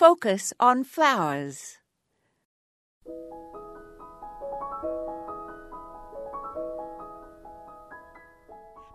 Focus 0.00 0.54
on 0.58 0.82
flowers. 0.82 1.76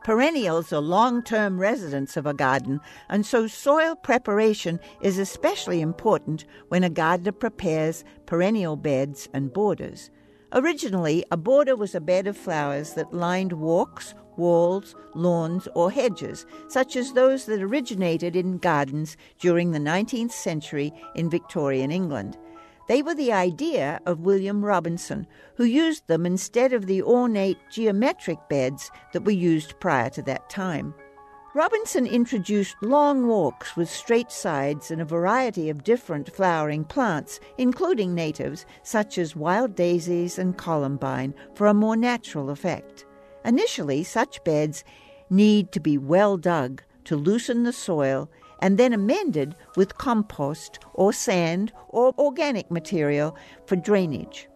Perennials 0.04 0.74
are 0.74 0.82
long 0.82 1.22
term 1.22 1.60
residents 1.60 2.18
of 2.18 2.26
a 2.26 2.34
garden, 2.34 2.82
and 3.08 3.24
so 3.24 3.46
soil 3.46 3.96
preparation 3.96 4.80
is 5.04 5.20
especially 5.20 5.80
important 5.80 6.46
when 6.70 6.84
a 6.84 6.90
gardener 6.90 7.34
prepares 7.34 8.04
perennial 8.26 8.76
beds 8.76 9.30
and 9.32 9.54
borders. 9.54 10.10
Originally, 10.54 11.26
a 11.32 11.38
border 11.38 11.76
was 11.76 11.96
a 11.96 12.02
bed 12.02 12.28
of 12.28 12.38
flowers 12.38 12.94
that 12.94 13.14
lined 13.14 13.54
walks, 13.54 14.14
walls, 14.38 14.96
lawns, 15.14 15.68
or 15.76 15.92
hedges, 15.92 16.46
such 16.68 16.96
as 16.96 17.14
those 17.14 17.46
that 17.46 17.62
originated 17.62 18.36
in 18.36 18.58
gardens 18.58 19.18
during 19.40 19.72
the 19.72 19.80
19th 19.80 20.32
century 20.32 20.94
in 21.16 21.30
Victorian 21.30 21.92
England. 21.92 22.38
They 22.88 23.02
were 23.02 23.16
the 23.16 23.34
idea 23.34 24.00
of 24.06 24.20
William 24.22 24.64
Robinson, 24.64 25.26
who 25.56 25.64
used 25.64 26.08
them 26.08 26.26
instead 26.26 26.72
of 26.72 26.86
the 26.86 27.02
ornate 27.02 27.58
geometric 27.72 28.38
beds 28.48 28.92
that 29.14 29.26
were 29.26 29.32
used 29.32 29.80
prior 29.80 30.10
to 30.12 30.22
that 30.24 30.50
time. 30.50 30.94
Robinson 31.56 32.06
introduced 32.06 32.76
long 32.82 33.28
walks 33.28 33.78
with 33.78 33.90
straight 33.90 34.30
sides 34.30 34.92
and 34.92 35.02
a 35.02 35.06
variety 35.06 35.70
of 35.70 35.86
different 35.86 36.30
flowering 36.36 36.84
plants, 36.84 37.40
including 37.58 38.14
natives 38.14 38.66
such 38.84 39.18
as 39.18 39.38
wild 39.38 39.74
daisies 39.74 40.38
and 40.38 40.58
columbine, 40.58 41.34
for 41.54 41.68
a 41.68 41.74
more 41.74 41.96
natural 41.96 42.50
effect. 42.50 43.06
Initially, 43.46 44.04
such 44.04 44.44
beds 44.44 44.84
need 45.30 45.72
to 45.72 45.80
be 45.80 45.98
well 45.98 46.36
dug 46.36 46.84
to 47.06 47.16
loosen 47.16 47.64
the 47.64 47.72
soil 47.72 48.30
and 48.60 48.78
then 48.78 48.92
amended 48.92 49.56
with 49.78 49.98
compost 49.98 50.80
or 50.94 51.14
sand 51.14 51.72
or 51.88 52.14
organic 52.18 52.70
material 52.70 53.34
for 53.66 53.78
drainage. 53.78 54.50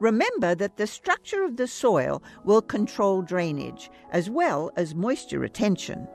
Remember 0.00 0.56
that 0.56 0.78
the 0.78 0.88
structure 0.88 1.44
of 1.44 1.58
the 1.58 1.68
soil 1.68 2.24
will 2.44 2.60
control 2.60 3.22
drainage 3.22 3.88
as 4.10 4.28
well 4.28 4.72
as 4.74 4.96
moisture 4.96 5.38
retention. 5.38 6.08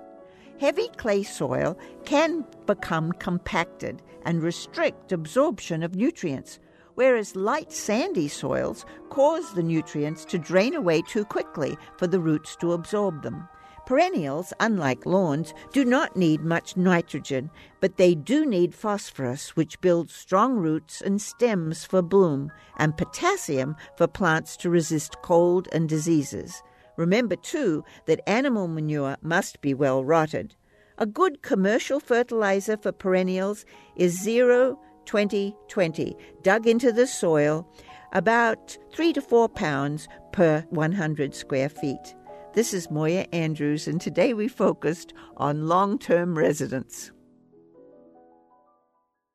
Heavy 0.58 0.88
clay 0.96 1.24
soil 1.24 1.78
can 2.06 2.46
become 2.66 3.12
compacted 3.14 4.02
and 4.24 4.42
restrict 4.42 5.12
absorption 5.12 5.84
of 5.84 5.96
nutrients, 5.96 6.60
whereas 6.96 7.36
light 7.36 7.74
sandy 7.74 8.30
soils 8.30 8.86
cause 9.10 9.54
the 9.54 9.64
nutrients 9.64 10.24
to 10.26 10.38
drain 10.38 10.74
away 10.74 11.02
too 11.02 11.26
quickly 11.26 11.78
for 11.98 12.08
the 12.08 12.22
roots 12.22 12.56
to 12.58 12.72
absorb 12.72 13.22
them. 13.22 13.50
Perennials, 13.86 14.52
unlike 14.60 15.06
lawns, 15.06 15.54
do 15.72 15.86
not 15.86 16.16
need 16.16 16.42
much 16.42 16.76
nitrogen, 16.76 17.52
but 17.82 17.98
they 17.98 18.16
do 18.16 18.46
need 18.46 18.74
phosphorus, 18.74 19.56
which 19.56 19.80
builds 19.82 20.14
strong 20.14 20.56
roots 20.56 21.02
and 21.02 21.22
stems 21.22 21.86
for 21.86 22.02
bloom, 22.02 22.52
and 22.78 22.98
potassium 22.98 23.76
for 23.96 24.08
plants 24.08 24.58
to 24.58 24.72
resist 24.72 25.22
cold 25.22 25.68
and 25.72 25.88
diseases. 25.88 26.64
Remember, 26.98 27.36
too, 27.36 27.84
that 28.06 28.22
animal 28.28 28.68
manure 28.68 29.18
must 29.22 29.62
be 29.62 29.74
well 29.74 30.04
rotted. 30.04 30.56
A 30.98 31.06
good 31.06 31.42
commercial 31.42 32.00
fertilizer 32.00 32.78
for 32.78 32.92
perennials 32.92 33.66
is 33.96 34.22
0 34.22 34.80
20 35.06 35.56
20, 35.68 36.18
dug 36.42 36.68
into 36.68 36.92
the 36.92 37.06
soil, 37.06 37.68
about 38.14 38.78
3 38.94 39.14
to 39.14 39.22
4 39.22 39.50
pounds 39.50 40.08
per 40.32 40.66
100 40.70 41.36
square 41.36 41.70
feet. 41.70 42.16
This 42.54 42.74
is 42.74 42.90
Moya 42.90 43.28
Andrews, 43.34 43.88
and 43.88 44.00
today 44.00 44.34
we 44.34 44.48
focused 44.48 45.14
on 45.38 45.68
long 45.68 46.00
term 46.00 46.38
residents. 46.38 47.12